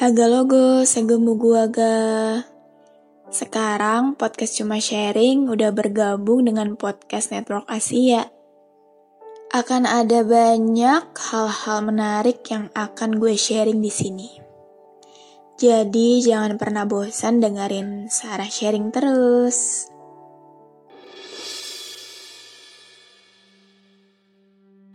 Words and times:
Haga 0.00 0.32
logo, 0.32 0.80
segemu 0.88 1.36
gua 1.36 1.68
ga. 1.68 2.40
Sekarang 3.28 4.16
podcast 4.16 4.56
cuma 4.56 4.80
sharing 4.80 5.44
udah 5.44 5.76
bergabung 5.76 6.48
dengan 6.48 6.72
podcast 6.72 7.28
Network 7.28 7.68
Asia. 7.68 8.24
Akan 9.52 9.84
ada 9.84 10.24
banyak 10.24 11.04
hal-hal 11.04 11.84
menarik 11.84 12.40
yang 12.48 12.72
akan 12.72 13.20
gue 13.20 13.36
sharing 13.36 13.84
di 13.84 13.92
sini. 13.92 14.28
Jadi 15.60 16.24
jangan 16.24 16.56
pernah 16.56 16.88
bosan 16.88 17.44
dengerin 17.44 18.08
Sarah 18.08 18.48
sharing 18.48 18.88
terus. 18.88 19.84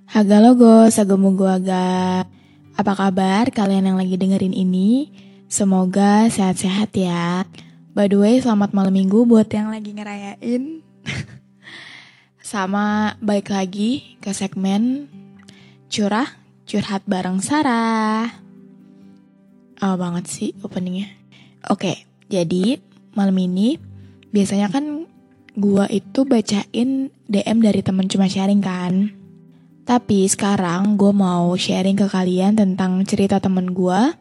Haga 0.09 0.41
logo, 0.41 0.89
sagemu 0.89 1.29
gua 1.37 1.61
aga. 1.61 2.25
Apa 2.75 2.91
kabar 2.91 3.47
kalian 3.55 3.87
yang 3.87 3.95
lagi 3.95 4.19
dengerin 4.19 4.51
ini? 4.51 5.07
Semoga 5.47 6.27
sehat-sehat 6.27 6.91
ya. 6.91 7.47
By 7.95 8.11
the 8.11 8.19
way, 8.19 8.35
selamat 8.43 8.75
malam 8.75 8.91
minggu 8.91 9.23
buat 9.23 9.47
yang 9.47 9.71
lagi 9.71 9.95
ngerayain. 9.95 10.83
Sama 12.43 13.15
balik 13.23 13.55
lagi 13.55 14.19
ke 14.19 14.35
segmen 14.35 15.07
curah 15.87 16.27
curhat 16.67 17.07
bareng 17.07 17.39
Sarah. 17.39 18.27
Oh 19.79 19.95
banget 19.95 20.27
sih 20.27 20.51
openingnya. 20.59 21.07
Oke, 21.71 22.03
jadi 22.27 22.83
malam 23.15 23.39
ini 23.39 23.79
biasanya 24.35 24.67
kan 24.67 25.07
gua 25.55 25.87
itu 25.87 26.27
bacain 26.27 27.07
DM 27.31 27.57
dari 27.63 27.79
temen 27.79 28.11
cuma 28.11 28.27
sharing 28.27 28.59
kan. 28.59 29.15
Tapi 29.85 30.25
sekarang 30.25 30.97
gue 30.97 31.13
mau 31.13 31.53
sharing 31.53 31.93
ke 31.93 32.09
kalian 32.09 32.57
tentang 32.57 33.05
cerita 33.05 33.37
temen 33.37 33.69
gue 33.69 34.17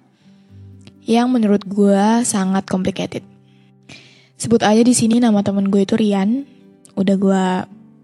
yang 1.08 1.32
menurut 1.32 1.64
gue 1.64 2.20
sangat 2.20 2.68
complicated. 2.68 3.24
Sebut 4.36 4.60
aja 4.60 4.84
di 4.84 4.92
sini 4.92 5.24
nama 5.24 5.40
temen 5.40 5.72
gue 5.72 5.88
itu 5.88 5.96
Rian. 5.96 6.44
Udah 7.00 7.16
gue 7.16 7.44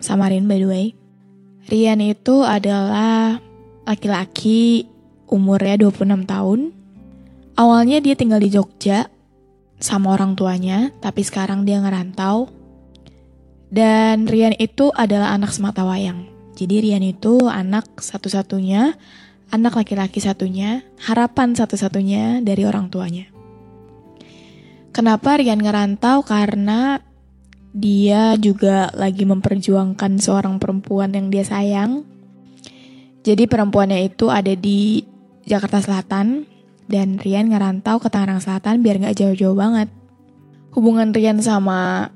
samarin 0.00 0.48
by 0.48 0.56
the 0.56 0.68
way. 0.72 0.86
Rian 1.68 2.00
itu 2.00 2.40
adalah 2.40 3.36
laki-laki 3.84 4.88
umurnya 5.28 5.76
26 5.84 6.24
tahun. 6.24 6.60
Awalnya 7.60 8.00
dia 8.00 8.16
tinggal 8.16 8.40
di 8.40 8.48
Jogja 8.48 9.12
sama 9.76 10.16
orang 10.16 10.32
tuanya, 10.32 10.88
tapi 11.04 11.20
sekarang 11.20 11.68
dia 11.68 11.76
ngerantau. 11.84 12.48
Dan 13.68 14.24
Rian 14.24 14.56
itu 14.56 14.88
adalah 14.96 15.36
anak 15.36 15.52
semata 15.52 15.84
wayang. 15.84 16.29
Jadi 16.60 16.84
Rian 16.84 17.00
itu 17.00 17.48
anak 17.48 18.04
satu-satunya, 18.04 18.92
anak 19.48 19.80
laki-laki 19.80 20.20
satunya, 20.20 20.84
harapan 21.00 21.56
satu-satunya 21.56 22.44
dari 22.44 22.68
orang 22.68 22.92
tuanya. 22.92 23.32
Kenapa 24.92 25.40
Rian 25.40 25.56
ngerantau? 25.56 26.20
Karena 26.20 27.00
dia 27.72 28.36
juga 28.36 28.92
lagi 28.92 29.24
memperjuangkan 29.24 30.20
seorang 30.20 30.60
perempuan 30.60 31.16
yang 31.16 31.32
dia 31.32 31.48
sayang. 31.48 32.04
Jadi 33.24 33.48
perempuannya 33.48 34.04
itu 34.04 34.28
ada 34.28 34.52
di 34.52 35.00
Jakarta 35.48 35.80
Selatan 35.80 36.44
dan 36.92 37.16
Rian 37.16 37.48
ngerantau 37.48 38.04
ke 38.04 38.12
Tangerang 38.12 38.44
Selatan 38.44 38.84
biar 38.84 39.00
nggak 39.00 39.16
jauh-jauh 39.16 39.56
banget. 39.56 39.88
Hubungan 40.76 41.16
Rian 41.16 41.40
sama 41.40 42.12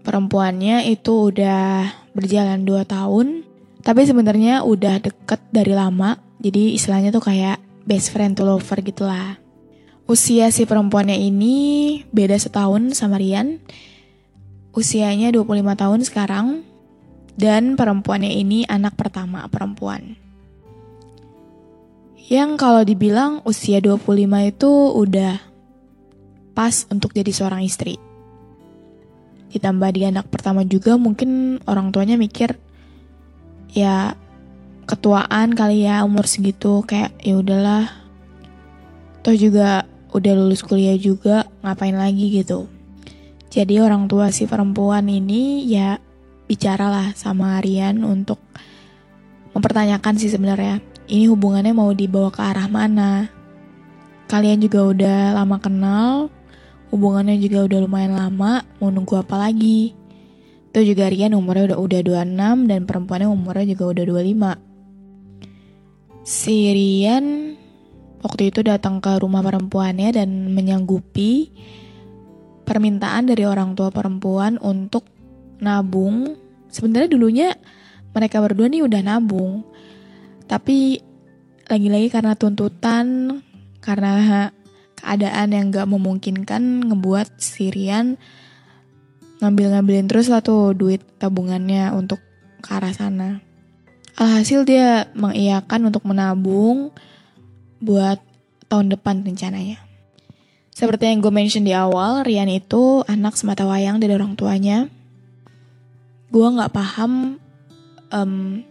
perempuannya 0.00 0.88
itu 0.88 1.28
udah 1.28 1.92
berjalan 2.16 2.64
2 2.64 2.88
tahun 2.88 3.51
tapi 3.82 4.06
sebenarnya 4.06 4.62
udah 4.62 5.02
deket 5.02 5.42
dari 5.50 5.74
lama, 5.74 6.14
jadi 6.38 6.78
istilahnya 6.78 7.10
tuh 7.10 7.22
kayak 7.26 7.58
best 7.82 8.14
friend 8.14 8.38
to 8.38 8.46
lover 8.46 8.78
gitulah. 8.78 9.42
Usia 10.06 10.50
si 10.54 10.66
perempuannya 10.66 11.18
ini 11.18 11.56
beda 12.10 12.38
setahun 12.38 12.94
sama 12.94 13.18
Rian. 13.18 13.62
Usianya 14.74 15.30
25 15.34 15.78
tahun 15.78 16.00
sekarang. 16.02 16.46
Dan 17.32 17.80
perempuannya 17.80 18.28
ini 18.28 18.68
anak 18.68 18.92
pertama 18.92 19.48
perempuan. 19.48 20.20
Yang 22.28 22.50
kalau 22.60 22.82
dibilang 22.84 23.40
usia 23.48 23.80
25 23.80 24.04
itu 24.52 24.70
udah 25.00 25.40
pas 26.52 26.84
untuk 26.92 27.16
jadi 27.16 27.32
seorang 27.32 27.64
istri. 27.64 27.96
Ditambah 29.48 29.90
dia 29.96 30.12
anak 30.12 30.28
pertama 30.28 30.60
juga 30.68 31.00
mungkin 31.00 31.60
orang 31.64 31.88
tuanya 31.88 32.20
mikir 32.20 32.56
ya 33.72 34.14
ketuaan 34.84 35.56
kali 35.56 35.88
ya 35.88 36.04
umur 36.04 36.28
segitu 36.28 36.84
kayak 36.84 37.16
ya 37.24 37.40
udahlah. 37.40 37.88
Toh 39.24 39.32
juga 39.32 39.88
udah 40.12 40.32
lulus 40.36 40.60
kuliah 40.60 40.94
juga 41.00 41.48
ngapain 41.64 41.96
lagi 41.96 42.28
gitu. 42.28 42.68
Jadi 43.52 43.80
orang 43.80 44.08
tua 44.08 44.32
si 44.32 44.48
perempuan 44.48 45.08
ini 45.08 45.64
ya 45.68 46.00
bicaralah 46.48 47.16
sama 47.16 47.60
Rian 47.64 48.04
untuk 48.04 48.40
mempertanyakan 49.56 50.16
sih 50.16 50.32
sebenarnya 50.32 50.80
ini 51.08 51.28
hubungannya 51.28 51.72
mau 51.72 51.92
dibawa 51.92 52.32
ke 52.32 52.40
arah 52.40 52.68
mana? 52.68 53.28
Kalian 54.28 54.64
juga 54.64 54.80
udah 54.88 55.18
lama 55.36 55.56
kenal 55.60 56.32
hubungannya 56.92 57.40
juga 57.40 57.64
udah 57.64 57.78
lumayan 57.88 58.12
lama 58.12 58.64
mau 58.76 58.92
nunggu 58.92 59.24
apa 59.24 59.40
lagi 59.40 59.96
itu 60.72 60.96
juga 60.96 61.12
Rian 61.12 61.36
umurnya 61.36 61.76
udah 61.76 61.78
udah 61.84 62.00
26 62.24 62.64
dan 62.64 62.80
perempuannya 62.88 63.28
umurnya 63.28 63.76
juga 63.76 63.92
udah 63.92 64.04
25. 66.16 66.24
Si 66.24 66.72
Rian 66.72 67.52
waktu 68.24 68.48
itu 68.48 68.64
datang 68.64 69.04
ke 69.04 69.20
rumah 69.20 69.44
perempuannya 69.44 70.16
dan 70.16 70.48
menyanggupi 70.56 71.52
permintaan 72.64 73.28
dari 73.28 73.44
orang 73.44 73.76
tua 73.76 73.92
perempuan 73.92 74.56
untuk 74.64 75.04
nabung. 75.60 76.40
Sebenarnya 76.72 77.08
dulunya 77.12 77.52
mereka 78.16 78.40
berdua 78.40 78.72
nih 78.72 78.88
udah 78.88 79.04
nabung. 79.04 79.68
Tapi 80.48 80.96
lagi-lagi 81.68 82.08
karena 82.08 82.32
tuntutan, 82.32 83.44
karena 83.84 84.48
keadaan 84.96 85.52
yang 85.52 85.68
gak 85.68 85.84
memungkinkan 85.84 86.88
ngebuat 86.88 87.36
Sirian 87.36 88.16
ngambil-ngambilin 89.42 90.06
terus 90.06 90.30
lah 90.30 90.38
tuh 90.38 90.70
duit 90.70 91.02
tabungannya 91.18 91.90
untuk 91.90 92.22
ke 92.62 92.70
arah 92.70 92.94
sana. 92.94 93.42
Alhasil 94.14 94.62
dia 94.62 95.10
mengiyakan 95.18 95.90
untuk 95.90 96.06
menabung 96.06 96.94
buat 97.82 98.22
tahun 98.70 98.94
depan 98.94 99.26
rencananya. 99.26 99.82
Seperti 100.72 101.10
yang 101.10 101.20
gue 101.20 101.32
mention 101.34 101.66
di 101.66 101.74
awal, 101.76 102.24
Rian 102.24 102.48
itu 102.48 103.04
anak 103.04 103.36
semata 103.36 103.68
wayang 103.68 104.00
dari 104.00 104.14
orang 104.16 104.38
tuanya. 104.38 104.88
Gue 106.32 106.46
gak 106.48 106.72
paham 106.72 107.36
um, 108.08 108.64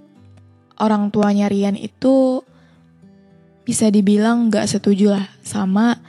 orang 0.81 1.13
tuanya 1.13 1.45
Rian 1.45 1.77
itu 1.77 2.41
bisa 3.61 3.93
dibilang 3.93 4.49
gak 4.49 4.65
setuju 4.65 5.19
lah 5.19 5.25
sama 5.45 6.01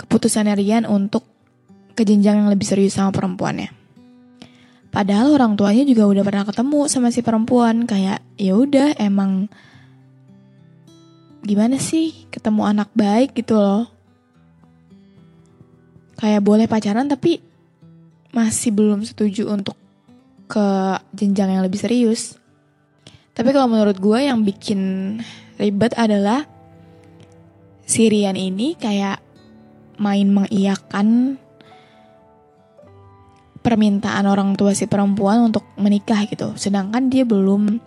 keputusannya 0.00 0.54
Rian 0.56 0.84
untuk 0.88 1.28
ke 1.92 2.08
jenjang 2.08 2.46
yang 2.46 2.48
lebih 2.48 2.64
serius 2.64 2.96
sama 2.96 3.12
perempuannya. 3.12 3.83
Padahal 4.94 5.34
orang 5.34 5.58
tuanya 5.58 5.82
juga 5.82 6.06
udah 6.06 6.22
pernah 6.22 6.46
ketemu 6.46 6.86
sama 6.86 7.10
si 7.10 7.18
perempuan 7.18 7.82
kayak 7.82 8.22
ya 8.38 8.54
udah 8.54 8.94
emang 9.02 9.50
gimana 11.42 11.82
sih 11.82 12.30
ketemu 12.30 12.62
anak 12.62 12.94
baik 12.94 13.34
gitu 13.34 13.58
loh. 13.58 13.90
Kayak 16.14 16.46
boleh 16.46 16.70
pacaran 16.70 17.10
tapi 17.10 17.42
masih 18.30 18.70
belum 18.70 19.02
setuju 19.02 19.50
untuk 19.50 19.74
ke 20.46 20.66
jenjang 21.10 21.58
yang 21.58 21.66
lebih 21.66 21.82
serius. 21.82 22.38
Tapi 23.34 23.50
kalau 23.50 23.66
menurut 23.66 23.98
gue 23.98 24.18
yang 24.30 24.46
bikin 24.46 25.18
ribet 25.58 25.90
adalah 25.98 26.46
Sirian 27.82 28.38
ini 28.38 28.78
kayak 28.78 29.18
main 29.98 30.30
mengiyakan 30.30 31.36
permintaan 33.64 34.28
orang 34.28 34.52
tua 34.60 34.76
si 34.76 34.84
perempuan 34.84 35.48
untuk 35.48 35.64
menikah 35.80 36.28
gitu. 36.28 36.52
Sedangkan 36.60 37.08
dia 37.08 37.24
belum 37.24 37.80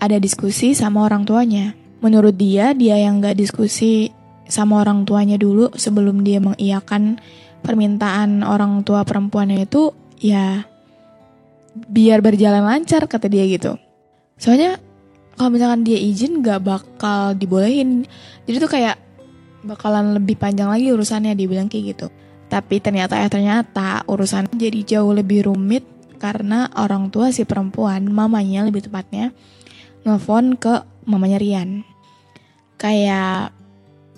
ada 0.00 0.16
diskusi 0.16 0.72
sama 0.72 1.04
orang 1.04 1.28
tuanya. 1.28 1.76
menurut 2.00 2.32
dia 2.32 2.72
dia 2.72 2.96
yang 2.96 3.20
nggak 3.20 3.36
diskusi 3.36 4.08
sama 4.48 4.80
orang 4.80 5.04
tuanya 5.04 5.36
dulu 5.36 5.68
sebelum 5.76 6.24
dia 6.24 6.40
mengiyakan 6.42 7.20
permintaan 7.60 8.40
orang 8.42 8.82
tua 8.82 9.04
perempuannya 9.04 9.68
itu 9.68 9.92
ya 10.16 10.64
biar 11.76 12.18
berjalan 12.24 12.66
lancar 12.66 13.06
kata 13.06 13.30
dia 13.30 13.46
gitu 13.46 13.78
soalnya 14.40 14.80
kalau 15.38 15.54
misalkan 15.54 15.86
dia 15.86 15.96
izin 15.96 16.42
gak 16.42 16.66
bakal 16.66 17.36
dibolehin 17.36 18.04
jadi 18.44 18.56
tuh 18.58 18.70
kayak 18.72 18.96
bakalan 19.62 20.16
lebih 20.16 20.40
panjang 20.40 20.72
lagi 20.72 20.90
urusannya 20.90 21.36
dia 21.36 21.46
bilang 21.46 21.68
kayak 21.70 21.94
gitu 21.94 22.06
tapi 22.50 22.82
ternyata 22.82 23.14
ya 23.16 23.30
ternyata 23.30 24.02
urusan 24.10 24.50
jadi 24.50 24.98
jauh 24.98 25.14
lebih 25.14 25.46
rumit 25.46 25.86
karena 26.18 26.68
orang 26.74 27.08
tua 27.08 27.30
si 27.30 27.46
perempuan 27.46 28.10
mamanya 28.10 28.66
lebih 28.66 28.90
tepatnya 28.90 29.30
nelfon 30.02 30.58
ke 30.58 30.82
mamanya 31.06 31.38
Rian 31.38 31.86
kayak 32.76 33.54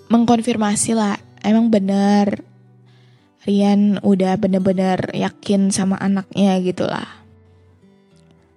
mengkonfirmasi 0.09 0.97
lah 0.97 1.15
emang 1.45 1.69
bener 1.69 2.41
Rian 3.45 4.01
udah 4.01 4.35
bener-bener 4.41 5.13
yakin 5.13 5.69
sama 5.69 5.95
anaknya 6.01 6.57
gitu 6.65 6.89
lah 6.89 7.23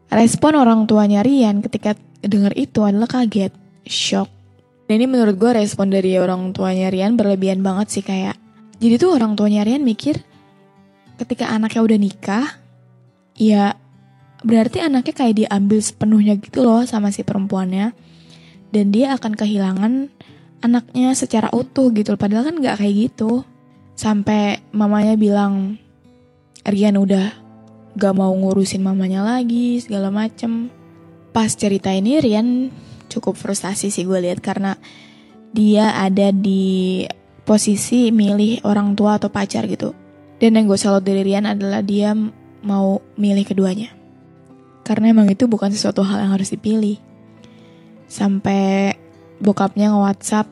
Respon 0.06 0.54
orang 0.54 0.86
tuanya 0.86 1.26
Rian 1.26 1.58
ketika 1.66 1.98
dengar 2.22 2.54
itu 2.54 2.86
adalah 2.86 3.10
kaget, 3.10 3.50
shock. 3.84 4.30
Dan 4.86 5.02
ini 5.02 5.06
menurut 5.10 5.34
gue 5.34 5.50
respon 5.50 5.90
dari 5.90 6.14
orang 6.14 6.54
tuanya 6.54 6.94
Rian 6.94 7.18
berlebihan 7.18 7.58
banget 7.58 7.90
sih 7.90 8.04
kayak. 8.06 8.38
Jadi 8.76 8.94
tuh 9.00 9.16
orang 9.16 9.32
tuanya 9.34 9.64
Rian 9.64 9.80
mikir 9.80 10.20
ketika 11.16 11.48
anaknya 11.48 11.80
udah 11.80 11.98
nikah, 11.98 12.46
ya 13.32 13.72
berarti 14.44 14.84
anaknya 14.84 15.14
kayak 15.16 15.36
diambil 15.46 15.80
sepenuhnya 15.80 16.36
gitu 16.36 16.60
loh 16.60 16.84
sama 16.84 17.08
si 17.08 17.24
perempuannya. 17.24 17.96
Dan 18.68 18.92
dia 18.92 19.16
akan 19.16 19.32
kehilangan 19.32 19.92
anaknya 20.60 21.16
secara 21.16 21.48
utuh 21.56 21.88
gitu. 21.96 22.18
Padahal 22.20 22.52
kan 22.52 22.60
gak 22.60 22.84
kayak 22.84 22.94
gitu. 23.08 23.46
Sampai 23.96 24.60
mamanya 24.76 25.16
bilang, 25.16 25.80
Rian 26.68 27.00
udah 27.00 27.32
gak 27.96 28.12
mau 28.12 28.28
ngurusin 28.36 28.84
mamanya 28.84 29.24
lagi 29.24 29.80
segala 29.80 30.12
macem. 30.12 30.68
Pas 31.32 31.48
cerita 31.48 31.88
ini 31.88 32.20
Rian 32.20 32.68
cukup 33.08 33.38
frustasi 33.38 33.88
sih 33.88 34.04
gue 34.04 34.18
lihat 34.20 34.44
karena 34.44 34.76
dia 35.56 35.96
ada 35.96 36.28
di 36.34 37.06
posisi 37.46 38.10
milih 38.10 38.66
orang 38.66 38.98
tua 38.98 39.22
atau 39.22 39.30
pacar 39.30 39.64
gitu. 39.70 39.94
Dan 40.36 40.58
yang 40.58 40.68
gue 40.68 40.76
salut 40.76 41.00
dari 41.00 41.24
Rian 41.24 41.46
adalah 41.48 41.80
dia 41.80 42.12
mau 42.66 43.00
milih 43.16 43.46
keduanya. 43.46 43.94
Karena 44.82 45.14
emang 45.14 45.30
itu 45.30 45.48
bukan 45.48 45.72
sesuatu 45.72 46.02
hal 46.04 46.26
yang 46.26 46.34
harus 46.34 46.52
dipilih. 46.52 46.98
Sampai 48.10 48.98
bokapnya 49.40 49.94
nge-whatsapp 49.94 50.46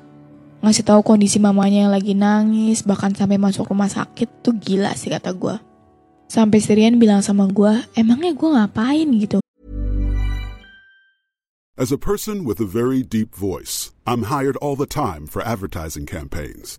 ngasih 0.65 0.85
tahu 0.89 1.05
kondisi 1.05 1.37
mamanya 1.37 1.85
yang 1.85 1.93
lagi 1.93 2.17
nangis, 2.17 2.89
bahkan 2.89 3.13
sampai 3.13 3.37
masuk 3.37 3.69
rumah 3.69 3.93
sakit 3.93 4.41
tuh 4.41 4.57
gila 4.57 4.97
sih 4.97 5.13
kata 5.13 5.37
gue. 5.37 5.61
Sampai 6.25 6.65
Sirian 6.65 6.97
bilang 6.97 7.21
sama 7.21 7.45
gue, 7.53 7.85
emangnya 7.93 8.33
gue 8.33 8.49
ngapain 8.49 9.09
gitu. 9.21 9.45
As 11.77 11.91
a 11.91 11.99
person 11.99 12.47
with 12.47 12.63
a 12.63 12.71
very 12.71 13.03
deep 13.03 13.35
voice, 13.35 13.93
I'm 14.07 14.31
hired 14.31 14.57
all 14.63 14.79
the 14.79 14.89
time 14.89 15.27
for 15.27 15.43
advertising 15.43 16.07
campaigns. 16.07 16.79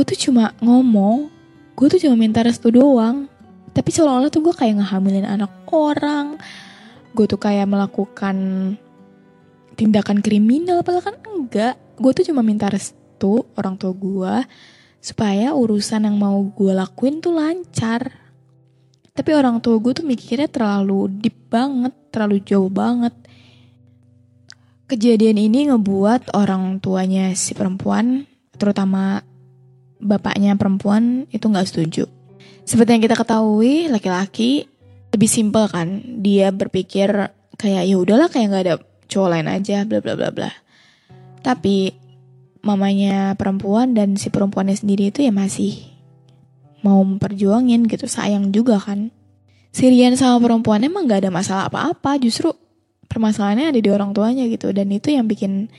Gue 0.00 0.16
tuh 0.16 0.32
cuma 0.32 0.56
ngomong, 0.64 1.28
gue 1.76 1.86
tuh 1.92 2.00
cuma 2.00 2.16
minta 2.16 2.40
restu 2.40 2.72
doang. 2.72 3.28
Tapi 3.76 3.92
seolah-olah 3.92 4.32
tuh 4.32 4.40
gue 4.40 4.56
kayak 4.56 4.80
ngehamilin 4.80 5.28
anak 5.28 5.52
orang. 5.68 6.40
Gue 7.12 7.28
tuh 7.28 7.36
kayak 7.36 7.68
melakukan 7.68 8.36
tindakan 9.76 10.24
kriminal, 10.24 10.80
padahal 10.80 11.04
kan 11.04 11.20
enggak. 11.28 11.76
Gue 12.00 12.16
tuh 12.16 12.24
cuma 12.24 12.40
minta 12.40 12.72
restu 12.72 13.44
orang 13.60 13.76
tua 13.76 13.92
gue 13.92 14.34
supaya 15.04 15.52
urusan 15.52 16.08
yang 16.08 16.16
mau 16.16 16.48
gue 16.48 16.72
lakuin 16.72 17.20
tuh 17.20 17.36
lancar. 17.36 18.08
Tapi 19.12 19.30
orang 19.36 19.60
tua 19.60 19.76
gue 19.84 20.00
tuh 20.00 20.08
mikirnya 20.08 20.48
terlalu 20.48 21.12
deep 21.12 21.52
banget, 21.52 21.92
terlalu 22.08 22.40
jauh 22.40 22.72
banget. 22.72 23.12
Kejadian 24.88 25.36
ini 25.36 25.68
ngebuat 25.68 26.32
orang 26.32 26.80
tuanya 26.80 27.36
si 27.36 27.52
perempuan, 27.52 28.24
terutama 28.56 29.28
bapaknya 30.00 30.56
perempuan 30.56 31.28
itu 31.30 31.46
nggak 31.46 31.68
setuju. 31.68 32.04
Seperti 32.64 32.96
yang 32.96 33.04
kita 33.04 33.16
ketahui, 33.16 33.86
laki-laki 33.92 34.66
lebih 35.12 35.28
simpel 35.30 35.68
kan. 35.68 36.02
Dia 36.24 36.50
berpikir 36.50 37.30
kayak 37.60 37.84
ya 37.84 37.96
udahlah 38.00 38.32
kayak 38.32 38.46
nggak 38.50 38.64
ada 38.66 38.76
cowok 39.06 39.28
lain 39.36 39.48
aja, 39.52 39.84
bla 39.84 40.00
bla 40.00 40.14
bla 40.16 40.30
bla. 40.32 40.50
Tapi 41.40 41.92
mamanya 42.60 43.36
perempuan 43.36 43.96
dan 43.96 44.20
si 44.20 44.28
perempuannya 44.28 44.76
sendiri 44.76 45.08
itu 45.08 45.24
ya 45.24 45.32
masih 45.32 45.76
mau 46.80 47.00
memperjuangin 47.04 47.88
gitu, 47.88 48.08
sayang 48.08 48.52
juga 48.52 48.80
kan. 48.80 49.12
Sirian 49.70 50.18
sama 50.18 50.42
perempuan 50.42 50.82
emang 50.82 51.06
gak 51.06 51.26
ada 51.26 51.30
masalah 51.30 51.64
apa-apa, 51.70 52.18
justru 52.18 52.50
permasalahannya 53.06 53.70
ada 53.70 53.80
di 53.80 53.90
orang 53.90 54.10
tuanya 54.10 54.48
gitu. 54.50 54.72
Dan 54.74 54.90
itu 54.90 55.14
yang 55.14 55.30
bikin 55.30 55.70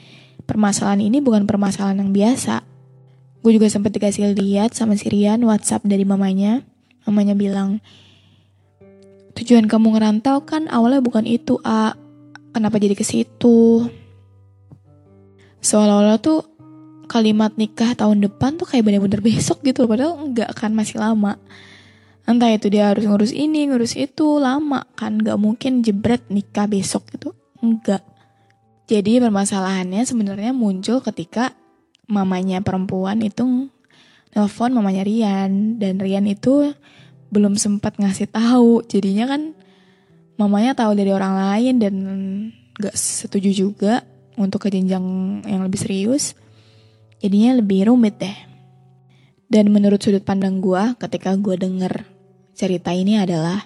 permasalahan 0.47 1.03
ini 1.03 1.19
bukan 1.19 1.43
permasalahan 1.47 1.99
yang 2.03 2.11
biasa. 2.15 2.70
Gue 3.41 3.57
juga 3.57 3.67
sempat 3.69 3.93
dikasih 3.93 4.37
lihat 4.37 4.77
sama 4.77 4.93
Sirian 4.93 5.41
WhatsApp 5.41 5.85
dari 5.85 6.05
mamanya. 6.05 6.61
Mamanya 7.09 7.33
bilang, 7.33 7.81
tujuan 9.33 9.65
kamu 9.65 9.97
ngerantau 9.97 10.45
kan 10.45 10.69
awalnya 10.69 11.01
bukan 11.01 11.25
itu, 11.25 11.57
A. 11.65 11.97
Kenapa 12.53 12.77
jadi 12.77 12.93
ke 12.93 13.01
situ? 13.01 13.89
Seolah-olah 15.61 16.21
tuh 16.21 16.51
kalimat 17.11 17.51
nikah 17.59 17.91
tahun 17.91 18.23
depan 18.23 18.55
tuh 18.55 18.63
kayak 18.63 18.87
bener-bener 18.87 19.19
besok 19.19 19.59
gitu 19.67 19.83
padahal 19.83 20.15
enggak 20.15 20.47
kan 20.55 20.71
masih 20.71 20.95
lama 20.95 21.35
entah 22.23 22.47
itu 22.47 22.71
dia 22.71 22.95
harus 22.95 23.03
ngurus 23.03 23.35
ini 23.35 23.67
ngurus 23.67 23.99
itu 23.99 24.39
lama 24.39 24.87
kan 24.95 25.19
nggak 25.19 25.35
mungkin 25.35 25.83
jebret 25.83 26.23
nikah 26.31 26.71
besok 26.71 27.11
gitu 27.11 27.35
enggak 27.59 27.99
jadi 28.87 29.19
permasalahannya 29.19 30.07
sebenarnya 30.07 30.55
muncul 30.55 31.03
ketika 31.03 31.51
mamanya 32.11 32.59
perempuan 32.59 33.23
itu 33.23 33.71
nelfon 34.35 34.75
mamanya 34.75 35.07
Rian 35.07 35.79
dan 35.79 36.03
Rian 36.03 36.27
itu 36.27 36.75
belum 37.31 37.55
sempat 37.55 37.95
ngasih 37.95 38.27
tahu 38.27 38.83
jadinya 38.83 39.31
kan 39.31 39.55
mamanya 40.35 40.75
tahu 40.75 40.99
dari 40.99 41.15
orang 41.15 41.39
lain 41.39 41.79
dan 41.79 41.93
nggak 42.75 42.95
setuju 42.95 43.49
juga 43.55 44.03
untuk 44.35 44.67
ke 44.67 44.75
jenjang 44.75 45.03
yang 45.47 45.63
lebih 45.63 45.79
serius 45.79 46.35
Jadinya 47.21 47.61
lebih 47.61 47.85
rumit 47.85 48.17
deh. 48.17 48.33
Dan 49.45 49.69
menurut 49.69 50.01
sudut 50.01 50.25
pandang 50.25 50.57
gue 50.57 50.97
ketika 50.97 51.37
gue 51.37 51.53
denger 51.53 52.09
cerita 52.57 52.89
ini 52.97 53.21
adalah 53.21 53.61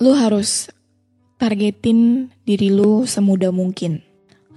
lu 0.00 0.16
harus 0.16 0.72
targetin 1.36 2.32
diri 2.48 2.72
lu 2.72 3.04
semudah 3.04 3.52
mungkin. 3.52 4.07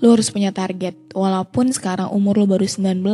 Lu 0.02 0.10
harus 0.18 0.34
punya 0.34 0.50
target, 0.50 0.98
walaupun 1.14 1.70
sekarang 1.70 2.10
umur 2.10 2.42
lu 2.42 2.50
baru 2.50 2.66
19. 2.66 3.06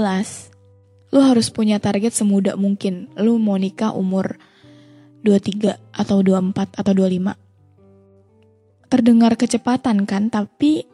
Lu 1.12 1.20
harus 1.20 1.52
punya 1.52 1.84
target 1.84 2.16
semudah 2.16 2.56
mungkin. 2.56 3.12
Lu 3.20 3.36
mau 3.36 3.60
nikah 3.60 3.92
umur 3.92 4.40
23 5.28 5.76
atau 5.92 6.24
24 6.24 6.80
atau 6.80 6.94
25. 6.96 7.36
Terdengar 8.88 9.36
kecepatan 9.36 10.08
kan, 10.08 10.32
tapi 10.32 10.88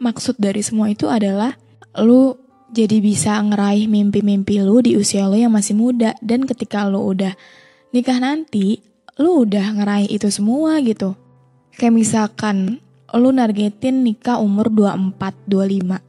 maksud 0.00 0.40
dari 0.40 0.64
semua 0.64 0.88
itu 0.88 1.04
adalah 1.12 1.52
lu 2.00 2.36
jadi 2.72 3.00
bisa 3.00 3.36
ngeraih 3.40 3.88
mimpi-mimpi 3.88 4.60
lu 4.60 4.80
di 4.80 4.96
usia 4.96 5.28
lu 5.28 5.38
yang 5.38 5.54
masih 5.54 5.76
muda 5.76 6.12
dan 6.20 6.44
ketika 6.44 6.88
lu 6.88 7.12
udah 7.12 7.36
nikah 7.92 8.16
nanti, 8.16 8.80
lu 9.20 9.44
udah 9.44 9.76
ngeraih 9.76 10.08
itu 10.08 10.32
semua 10.32 10.80
gitu. 10.80 11.12
Kayak 11.76 11.94
misalkan 11.94 12.80
lu 13.14 13.30
nargetin 13.30 14.02
nikah 14.02 14.42
umur 14.42 14.66
24, 14.72 15.46
25. 15.46 16.02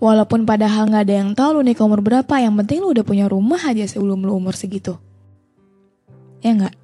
Walaupun 0.00 0.48
padahal 0.48 0.88
nggak 0.88 1.04
ada 1.04 1.14
yang 1.20 1.30
tahu 1.34 1.60
lu 1.60 1.62
nikah 1.66 1.84
umur 1.84 2.00
berapa, 2.00 2.34
yang 2.38 2.54
penting 2.62 2.80
lu 2.80 2.94
udah 2.94 3.04
punya 3.04 3.26
rumah 3.26 3.60
aja 3.66 3.84
sebelum 3.84 4.22
lu 4.22 4.38
umur 4.38 4.54
segitu. 4.54 4.96
Ya 6.40 6.54
nggak? 6.56 6.74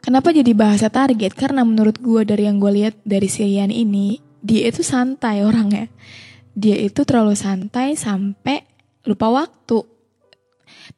Kenapa 0.00 0.32
jadi 0.32 0.50
bahasa 0.56 0.88
target? 0.88 1.36
Karena 1.36 1.62
menurut 1.62 2.00
gue 2.00 2.24
dari 2.24 2.48
yang 2.48 2.56
gue 2.56 2.72
lihat 2.72 2.94
dari 3.04 3.28
Sirian 3.28 3.68
ini, 3.68 4.18
dia 4.40 4.66
itu 4.72 4.80
santai 4.80 5.44
orangnya. 5.44 5.92
Dia 6.56 6.80
itu 6.80 7.04
terlalu 7.04 7.36
santai 7.36 7.94
sampai 7.94 8.64
lupa 9.04 9.28
waktu. 9.28 9.84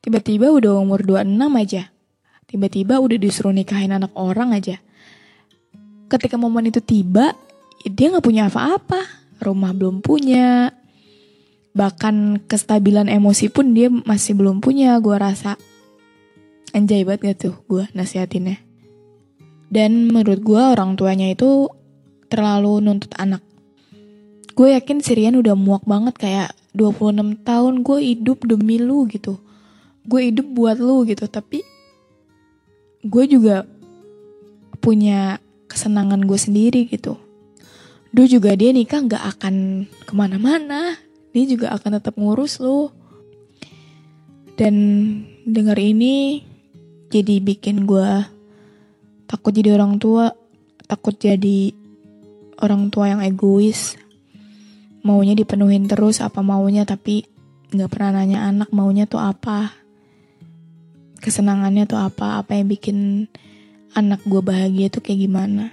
Tiba-tiba 0.00 0.48
udah 0.54 0.78
umur 0.78 1.02
26 1.04 1.28
aja. 1.58 1.82
Tiba-tiba 2.46 3.02
udah 3.02 3.18
disuruh 3.18 3.52
nikahin 3.52 3.92
anak 3.92 4.14
orang 4.14 4.54
aja 4.54 4.80
ketika 6.12 6.36
momen 6.36 6.68
itu 6.68 6.84
tiba 6.84 7.32
dia 7.86 8.12
nggak 8.14 8.26
punya 8.26 8.46
apa-apa 8.46 9.22
rumah 9.42 9.74
belum 9.74 10.00
punya. 10.00 10.70
Bahkan 11.72 12.46
kestabilan 12.46 13.10
emosi 13.10 13.48
pun 13.50 13.74
dia 13.74 13.90
masih 13.90 14.38
belum 14.38 14.62
punya 14.62 14.96
gue 15.02 15.16
rasa. 15.18 15.58
Anjay 16.72 17.04
banget 17.04 17.20
gak 17.32 17.38
tuh 17.48 17.54
gue 17.68 17.84
nasihatinnya. 17.92 18.60
Dan 19.72 20.08
menurut 20.12 20.40
gue 20.40 20.62
orang 20.62 20.96
tuanya 21.00 21.32
itu 21.32 21.68
terlalu 22.28 22.80
nuntut 22.84 23.12
anak. 23.16 23.40
Gue 24.52 24.76
yakin 24.76 25.00
Sirian 25.00 25.36
udah 25.40 25.56
muak 25.56 25.88
banget 25.88 26.16
kayak 26.20 26.52
26 26.76 27.40
tahun 27.40 27.74
gue 27.80 27.98
hidup 28.00 28.44
demi 28.44 28.76
lu 28.76 29.08
gitu. 29.08 29.40
Gue 30.04 30.28
hidup 30.28 30.44
buat 30.52 30.76
lu 30.76 31.08
gitu 31.08 31.24
tapi 31.24 31.64
gue 33.00 33.24
juga 33.26 33.64
punya 34.84 35.40
kesenangan 35.72 36.20
gue 36.20 36.36
sendiri 36.36 36.84
gitu. 36.92 37.16
Duh 38.12 38.28
juga 38.28 38.52
dia 38.52 38.76
nikah 38.76 39.00
gak 39.08 39.24
akan 39.36 39.88
ke 39.88 40.12
mana-mana. 40.12 41.00
Dia 41.32 41.48
juga 41.48 41.72
akan 41.72 41.96
tetap 41.96 42.20
ngurus 42.20 42.60
lo. 42.60 42.92
Dan 44.52 44.76
denger 45.48 45.80
ini 45.80 46.44
jadi 47.08 47.40
bikin 47.40 47.88
gue 47.88 48.10
takut 49.24 49.56
jadi 49.56 49.80
orang 49.80 49.96
tua. 49.96 50.28
Takut 50.84 51.16
jadi 51.16 51.72
orang 52.60 52.92
tua 52.92 53.16
yang 53.16 53.24
egois. 53.24 53.96
Maunya 55.08 55.32
dipenuhin 55.32 55.88
terus 55.88 56.20
apa 56.20 56.44
maunya 56.44 56.84
tapi 56.84 57.24
gak 57.72 57.88
pernah 57.88 58.20
nanya 58.20 58.44
anak 58.44 58.68
maunya 58.76 59.08
tuh 59.08 59.24
apa. 59.24 59.72
Kesenangannya 61.16 61.88
tuh 61.88 61.96
apa. 61.96 62.44
Apa 62.44 62.60
yang 62.60 62.68
bikin 62.68 63.24
anak 63.96 64.20
gue 64.28 64.44
bahagia 64.44 64.92
tuh 64.92 65.00
kayak 65.00 65.24
gimana. 65.24 65.72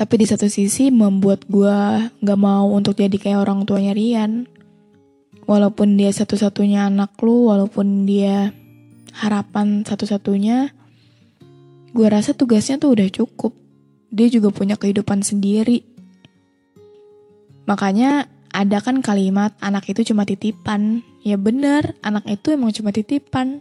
Tapi 0.00 0.16
di 0.16 0.24
satu 0.24 0.48
sisi 0.48 0.88
membuat 0.88 1.44
gue 1.44 2.08
gak 2.24 2.40
mau 2.40 2.72
untuk 2.72 2.96
jadi 2.96 3.12
kayak 3.12 3.44
orang 3.44 3.68
tuanya 3.68 3.92
Rian. 3.92 4.48
Walaupun 5.44 6.00
dia 6.00 6.08
satu-satunya 6.08 6.88
anak 6.88 7.20
lu, 7.20 7.52
walaupun 7.52 8.08
dia 8.08 8.48
harapan 9.12 9.84
satu-satunya, 9.84 10.72
gue 11.92 12.06
rasa 12.08 12.32
tugasnya 12.32 12.80
tuh 12.80 12.96
udah 12.96 13.12
cukup. 13.12 13.52
Dia 14.08 14.32
juga 14.32 14.48
punya 14.48 14.80
kehidupan 14.80 15.20
sendiri. 15.20 15.84
Makanya 17.68 18.24
ada 18.56 18.80
kan 18.80 19.04
kalimat 19.04 19.52
anak 19.60 19.84
itu 19.92 20.00
cuma 20.08 20.24
titipan. 20.24 21.04
Ya 21.20 21.36
bener, 21.36 21.92
anak 22.00 22.24
itu 22.24 22.56
emang 22.56 22.72
cuma 22.72 22.88
titipan. 22.88 23.60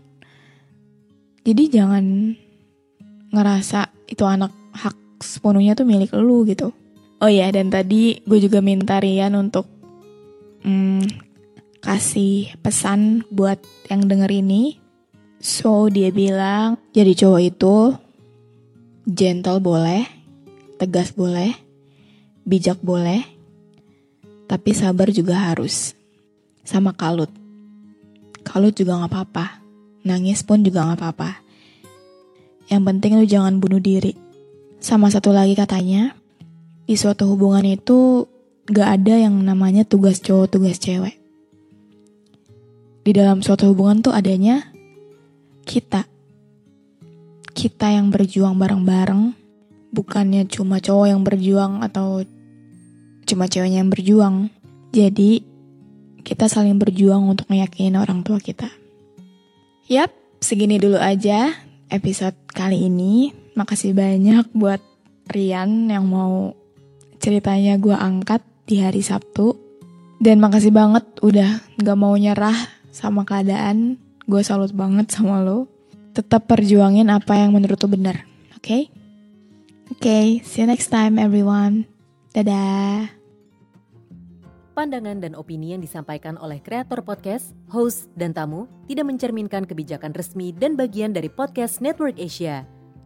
Jadi 1.44 1.68
jangan 1.68 2.32
ngerasa 3.36 3.92
itu 4.08 4.24
anak 4.24 4.56
hak 4.72 4.99
sepenuhnya 5.22 5.76
tuh 5.76 5.86
milik 5.88 6.16
lu 6.16 6.44
gitu. 6.48 6.72
Oh 7.20 7.28
ya, 7.32 7.52
dan 7.52 7.68
tadi 7.68 8.24
gue 8.24 8.40
juga 8.40 8.64
minta 8.64 8.98
Rian 9.00 9.36
untuk 9.36 9.68
hmm, 10.64 11.04
kasih 11.84 12.56
pesan 12.64 13.28
buat 13.28 13.60
yang 13.92 14.08
denger 14.08 14.32
ini. 14.32 14.80
So, 15.40 15.88
dia 15.88 16.12
bilang, 16.12 16.80
jadi 16.92 17.16
cowok 17.16 17.42
itu 17.44 17.76
gentle 19.08 19.64
boleh, 19.64 20.04
tegas 20.76 21.16
boleh, 21.16 21.56
bijak 22.44 22.80
boleh, 22.84 23.24
tapi 24.48 24.76
sabar 24.76 25.08
juga 25.12 25.52
harus. 25.52 25.96
Sama 26.68 26.92
kalut. 26.92 27.32
Kalut 28.44 28.76
juga 28.76 29.00
gak 29.00 29.12
apa-apa. 29.16 29.64
Nangis 30.04 30.44
pun 30.44 30.60
juga 30.60 30.84
gak 30.92 31.00
apa-apa 31.00 31.50
yang 32.70 32.86
penting 32.86 33.18
lu 33.18 33.26
jangan 33.26 33.58
bunuh 33.58 33.82
diri. 33.82 34.14
Sama 34.80 35.12
satu 35.12 35.36
lagi 35.36 35.60
katanya, 35.60 36.16
di 36.88 36.96
suatu 36.96 37.28
hubungan 37.28 37.68
itu 37.68 38.32
gak 38.72 39.04
ada 39.04 39.28
yang 39.28 39.36
namanya 39.44 39.84
tugas 39.84 40.24
cowok, 40.24 40.56
tugas 40.56 40.80
cewek. 40.80 41.20
Di 43.04 43.12
dalam 43.12 43.44
suatu 43.44 43.68
hubungan 43.76 44.00
tuh 44.00 44.16
adanya 44.16 44.72
kita. 45.68 46.08
Kita 47.52 47.92
yang 47.92 48.08
berjuang 48.08 48.56
bareng-bareng, 48.56 49.36
bukannya 49.92 50.48
cuma 50.48 50.80
cowok 50.80 51.08
yang 51.12 51.22
berjuang 51.28 51.84
atau 51.84 52.24
cuma 53.28 53.52
ceweknya 53.52 53.84
yang 53.84 53.92
berjuang. 53.92 54.48
Jadi, 54.96 55.44
kita 56.24 56.48
saling 56.48 56.80
berjuang 56.80 57.28
untuk 57.28 57.52
meyakini 57.52 58.00
orang 58.00 58.24
tua 58.24 58.40
kita. 58.40 58.72
Yap, 59.92 60.16
segini 60.40 60.80
dulu 60.80 60.96
aja 60.96 61.52
episode 61.92 62.38
kali 62.48 62.88
ini. 62.88 63.34
Makasih 63.60 63.92
banyak 63.92 64.56
buat 64.56 64.80
Rian 65.28 65.92
yang 65.92 66.08
mau 66.08 66.56
ceritanya 67.20 67.76
gue 67.76 67.92
angkat 67.92 68.40
di 68.64 68.80
hari 68.80 69.04
Sabtu. 69.04 69.60
Dan 70.16 70.40
makasih 70.40 70.72
banget 70.72 71.04
udah 71.20 71.60
gak 71.76 72.00
mau 72.00 72.16
nyerah 72.16 72.56
sama 72.96 73.28
keadaan. 73.28 74.00
Gue 74.24 74.48
salut 74.48 74.72
banget 74.72 75.12
sama 75.12 75.44
lo. 75.44 75.68
Tetap 76.16 76.48
perjuangin 76.48 77.12
apa 77.12 77.36
yang 77.36 77.52
menurut 77.52 77.84
lo 77.84 77.92
benar. 77.92 78.24
Oke? 78.56 78.64
Okay? 78.64 78.84
Oke, 79.90 80.08
okay, 80.08 80.26
see 80.48 80.64
you 80.64 80.68
next 80.72 80.88
time 80.88 81.20
everyone. 81.20 81.84
Dadah. 82.32 83.12
Pandangan 84.72 85.20
dan 85.20 85.36
opini 85.36 85.76
yang 85.76 85.84
disampaikan 85.84 86.40
oleh 86.40 86.64
kreator 86.64 87.04
podcast, 87.04 87.52
host, 87.68 88.08
dan 88.16 88.32
tamu 88.32 88.72
tidak 88.88 89.12
mencerminkan 89.12 89.68
kebijakan 89.68 90.16
resmi 90.16 90.56
dan 90.56 90.80
bagian 90.80 91.12
dari 91.12 91.28
podcast 91.28 91.84
Network 91.84 92.16
Asia. 92.16 92.79